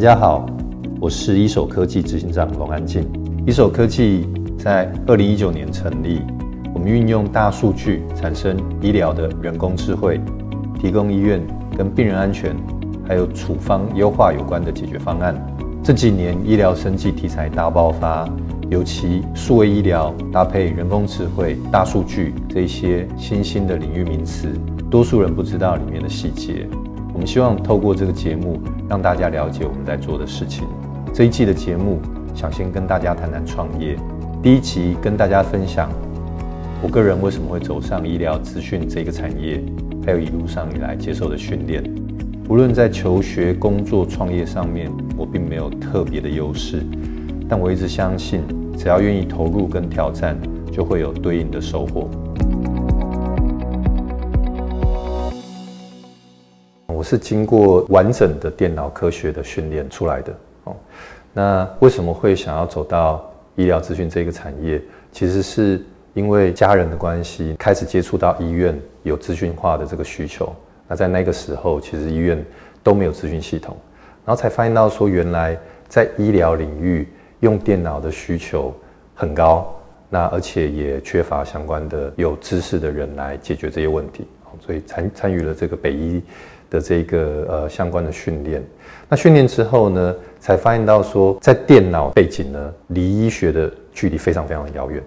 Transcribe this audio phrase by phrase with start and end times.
[0.00, 0.46] 大家好，
[0.98, 3.06] 我是一手科技执行长龙安进。
[3.46, 4.26] 一手科技
[4.58, 6.22] 在二零一九年成立，
[6.72, 10.18] 我们运用大数据产生医疗的人工智慧，
[10.80, 11.38] 提供医院
[11.76, 12.56] 跟病人安全
[13.06, 15.36] 还有处方优化有关的解决方案。
[15.84, 18.26] 这几年医疗生技题材大爆发，
[18.70, 24.48] 尤其数位医疗搭配人工智慧、大数据这些新兴的领域名词，
[24.90, 26.66] 多数人不知道里面的细节。
[27.12, 28.58] 我们希望透过这个节目，
[28.90, 30.66] 让大家了解我们在做的事情。
[31.14, 32.00] 这一季的节目，
[32.34, 33.96] 想先跟大家谈谈创业。
[34.42, 35.88] 第一集跟大家分享
[36.82, 39.62] 我个人为什么会走上医疗资讯这个产业，
[40.04, 41.84] 还有一路上以来接受的训练。
[42.48, 46.82] 无论在求学、工作、创业上面，我并没有特别的优势，
[47.48, 48.42] 但我一直相信，
[48.76, 50.36] 只要愿意投入跟挑战，
[50.72, 52.10] 就会有对应的收获。
[57.00, 60.76] 我是经过完整的电脑科学的训练出来的哦。
[61.32, 64.78] 那为什么会想要走到医疗资讯这个产业？
[65.10, 70.54] 其实是因为家人的关系，开始接触到医院有资讯化的这个需求。
[70.86, 72.44] 那在那个时候，其实医院
[72.82, 73.74] 都没有资讯系统，
[74.26, 77.08] 然后才发现到说，原来在医疗领域
[77.40, 78.74] 用电脑的需求
[79.14, 79.74] 很高，
[80.10, 84.26] 那而且也缺乏相关的有知识的人来解决这些问题。
[84.60, 86.22] 所以参参与了这个北医。
[86.70, 88.64] 的这个呃相关的训练，
[89.08, 95.02] 那训练之后呢，才发现到说，在电脑背景呢，离医学的距离非常非常遥远。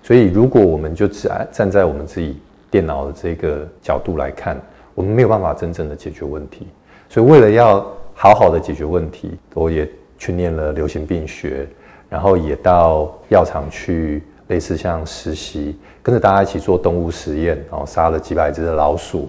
[0.00, 2.38] 所以，如果我们就只站在我们自己
[2.70, 4.56] 电脑的这个角度来看，
[4.94, 6.66] 我们没有办法真正的解决问题。
[7.10, 11.66] 所以，为了要好好的解决问题，我也去念了流行病学，
[12.08, 19.28] 然后也到药厂去，类似像实习，跟着大家一起做动物实验，然后杀了几百只的老鼠。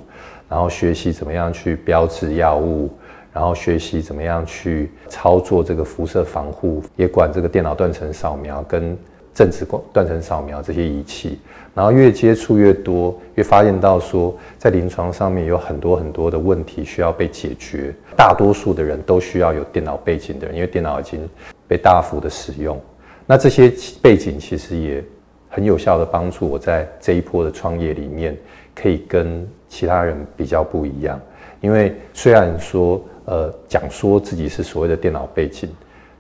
[0.49, 2.89] 然后学习怎么样去标志药物，
[3.31, 8.97] 然后学习怎么样去操作这个辐射防护，也管这个电脑断层扫描跟
[9.33, 11.39] 正子光断层扫描这些仪器。
[11.75, 17.93] 然后越接触越多，越发现到说，在临床上面有很多很多的问题需要被解决。
[18.17, 21.29] 大多数的人都需要有电脑背景的人，因为电脑已经
[21.67, 22.77] 被大幅的使用。
[23.25, 23.71] 那这些
[24.01, 25.01] 背景其实也
[25.49, 28.37] 很有效的帮助我在这一波的创业里面，
[28.75, 31.19] 可以跟其他人比较不一样，
[31.59, 35.69] 因为虽然说，呃，讲说自己是所谓的电脑背景，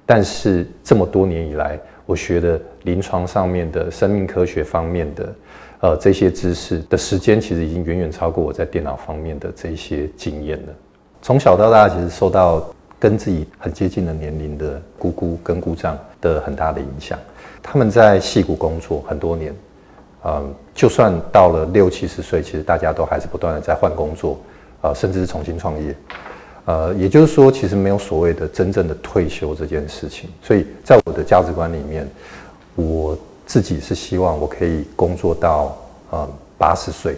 [0.05, 5.35] 但是这么多年以来，我学的临床上面的生命科学方面的，
[5.79, 10.73] 呃，这些知识的时间，其实已经远远超过我在电脑方面的这些经验了。
[11.21, 12.63] 从小到大，其实受到
[12.99, 17.17] 跟自己很接近的年龄的姑姑跟姑丈的很大的影响，
[17.61, 19.55] 他们在戏谷工作很多年。
[20.25, 24.37] 嗯，就算到了六七十岁，其实大家都还是不断的在换工作，
[24.81, 25.95] 呃，甚至是重新创业，
[26.65, 30.29] 呃，也就是说，其实没有所谓的真正的退休这件事情。
[30.43, 32.05] 所以在我的价值观里面，
[32.75, 35.77] 我自己是希望我可以工作到
[36.09, 36.27] 呃
[36.57, 37.15] 八十岁。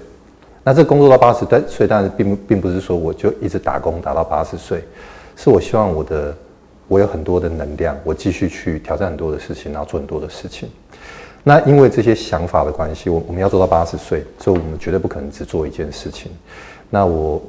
[0.64, 4.84] 那这工作到八十岁，但是并并不是说我就一直打工打到八十岁，
[5.36, 6.38] 是我希望我的
[6.92, 10.68] 我有很多的能量，我继续去挑战很多的事情，然后做很多的事情。
[11.42, 16.30] 那因为这些想法的关系，我我们要做到八十岁，所以我们绝对不可能只做一件事情。
[16.90, 17.42] 那我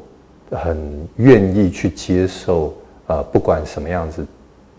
[0.53, 0.79] 很
[1.17, 2.73] 愿意去接受，
[3.09, 4.25] 呃，不管什么样子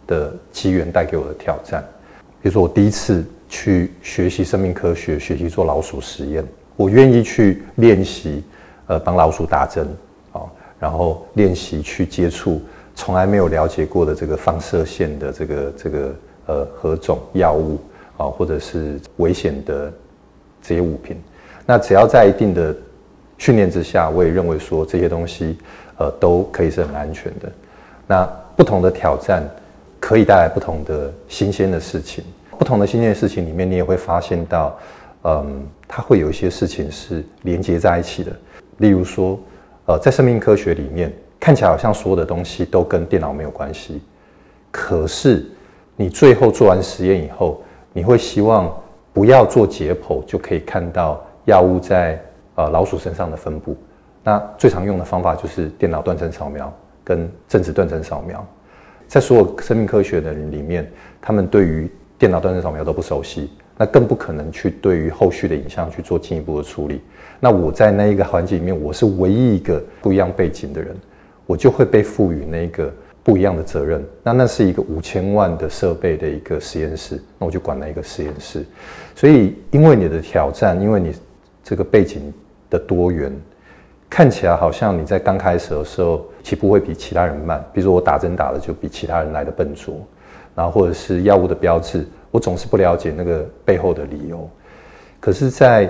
[0.08, 1.84] 的机缘带给我的挑战。
[2.42, 6.42] 比如说，我第一次去学习生命科学，学习做老鼠实验，
[6.78, 8.42] 我愿意去练习，
[8.88, 9.86] 呃，帮老鼠打针，
[10.32, 10.40] 啊，
[10.80, 12.62] 然后练习去接触
[12.96, 16.16] 从来没有了解过的这个放射线的这个这个
[16.46, 17.80] 呃何种药物。
[18.16, 19.92] 啊，或者是危险的
[20.62, 21.20] 这些物品，
[21.66, 22.74] 那只要在一定的
[23.40, 25.58] 训练之下，我也认为说这些东西，
[25.98, 27.52] 呃，都可以是很安全的。
[28.06, 28.24] 那
[28.56, 29.44] 不同的挑战
[30.00, 32.24] 可以带来不同的新鲜的事情，
[32.60, 34.78] 不同的新鲜的事情里面，你也会发现到，
[35.24, 38.32] 嗯，它会有一些事情是连接在一起的。
[38.78, 39.40] 例如说，
[39.88, 41.12] 呃，在生命科学里面，
[41.44, 44.02] 看起来好像所有的东西都跟电脑没有关系，
[44.72, 45.46] 可是
[45.98, 47.62] 你最后做完实验以后，
[47.92, 48.74] 你会希望
[49.12, 52.18] 不要做解剖就可以看到药物在
[52.56, 53.76] 呃老鼠身上的分布。
[54.24, 56.74] 那最常用的方法就是电脑断层扫描
[57.04, 58.48] 跟正子断层扫描。
[59.06, 60.90] 在所有生命科学的人里面，
[61.20, 67.02] 他们对于电脑断层扫描都不熟悉，那更不可能去对于后续的影像去做进一步的处理。
[67.42, 70.96] 那我在那一个环境里面，我是唯一一个不一样背景的人，
[71.46, 72.92] 我就会被赋予那个。
[73.26, 78.66] 不一样的责任，那那是一个五千万的设备的一个实验室，那我就管那一个实验室。
[79.16, 81.16] 所以，因为你的挑战，因为你
[81.64, 82.34] 这个背景
[82.70, 83.34] 的多元，
[84.10, 89.96] 看起来好像你在刚开始的时候起步会比其他人慢，比如说我打针打的就比其他人来的笨拙，
[90.54, 94.50] 然后或者是药物的标志，我总是不了解那个背后的理由。
[95.22, 95.90] 可是，在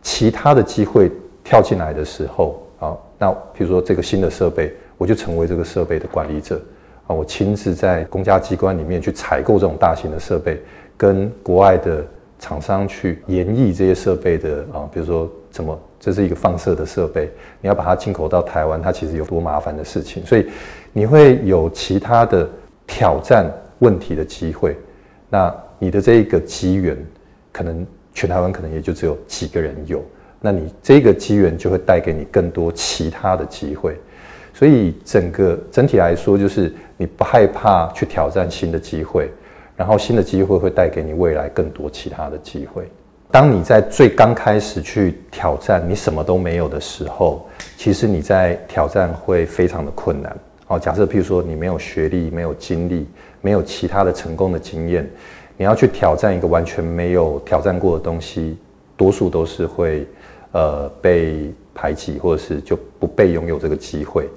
[0.00, 1.10] 其他的机会
[1.42, 6.60] 跳进来的时候啊，那比如说这个新的设备，我就成为这个设备的管理者
[7.06, 10.60] 啊，我亲自在公家机关里面去采购这种大型的设备，
[10.96, 12.04] 跟国外的
[12.38, 17.30] 厂商去研议这些设备的啊，比如说怎么这是一个放射的设备，
[17.60, 20.46] 你要把它进口到台湾，它其实有多麻烦的事情，所以
[20.92, 22.48] 你会有其他的
[22.86, 24.76] 挑战问题的机会。
[25.30, 26.96] 那你的这一个机缘，
[27.52, 30.04] 可能全台湾可能也就只有几个人有，
[30.40, 33.96] 那你这个机缘就会带给你更多其他的机会。
[34.58, 39.30] 所以整个整体来说，就是你不害怕去挑战新的机会，
[39.76, 42.90] 然后新的机会会带给你未来更多其他的机会。
[43.30, 50.36] 当你在最刚开始去挑战，你什么都没有的时候，其实你在挑战会非常的困难。
[50.66, 53.06] 好，假设譬如说你没有学历、没有经历、
[53.40, 55.08] 没有其他的成功的经验，
[55.56, 58.58] 你要去挑战一个完全没有挑战过的东西，
[58.96, 60.04] 多数都是会
[60.50, 61.48] 呃被
[61.80, 64.28] 排挤，或者是就不被拥有这个机会。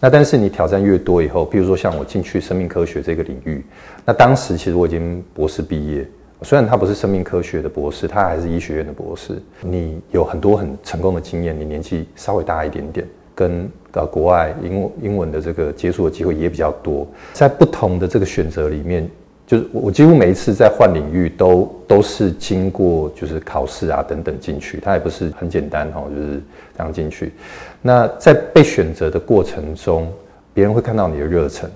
[0.00, 3.64] 那但是你挑战越多以后，譬如说像我进去生命科学这个领域，
[4.04, 6.04] 那当时其实我已经博士毕业，
[6.42, 9.40] 虽然他不是生命科学的博士，他还是医学院的博士。
[9.60, 13.70] 你有很多很成功的经验，你年纪稍微大一点点，跟。
[13.92, 19.10] 到国外英英文的这个接触的机会也比较多，在不同的这个选择里面，
[19.50, 26.40] 就是我几乎每一次在换领域都都是经过就是考试啊等等进去，它也不是很简单哈，就是
[26.78, 27.32] 这样进去。
[27.82, 30.08] 那在被选择的过程中，
[30.54, 31.68] 别人会看到你的热忱，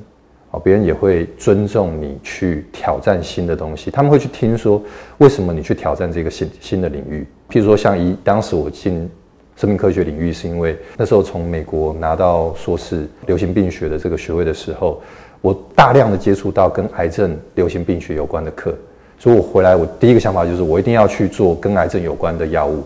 [0.53, 4.81] 哦，别人也会尊重你去挑战新的东西，他们会去听说
[5.19, 9.11] 为什么你去挑战这个新新的领域，譬如说像一当时我进。
[9.57, 15.01] 生命科学领域是因为那时候从美国拿到硕士流行病学的这个学位的时候，
[15.45, 18.75] 我大量的接触到跟癌症流行病学有关的课，
[19.19, 22.83] 所以我回来我第一个想法就是我一定要去做跟癌症有关的药物。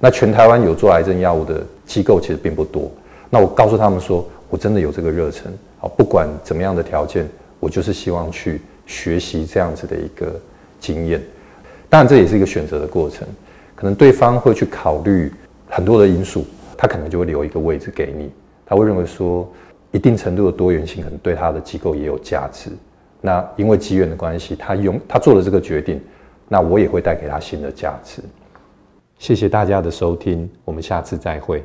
[0.00, 2.90] 那全台湾有做癌症药物的机构其实并不多。
[3.30, 7.24] 那我告诉他们说，我真的有这个热忱，好，不管怎么样的条件，
[7.60, 10.34] 我就是希望去学习这样子的一个
[10.80, 11.22] 经验。
[11.88, 13.24] 当然这也是一个选择的过程，
[13.76, 15.32] 可能对方会去考虑。
[15.74, 16.44] 很多的因素，
[16.76, 18.30] 他可能就会留一个位置给你。
[18.66, 19.50] 他会认为说，
[19.92, 22.70] 一定程度的多元性可能对他的机构也有价值。
[23.20, 26.00] 那因为机缘的关系，他用他做了这个决定，
[26.48, 28.20] 那我也会带给他新的价值。
[29.18, 31.62] 谢谢大家的收听，我们下次再会。